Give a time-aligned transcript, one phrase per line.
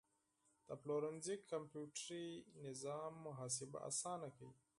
[0.67, 2.25] د پلورنځي کمپیوټري
[2.63, 4.55] سیستم محاسبه اسانه کوي.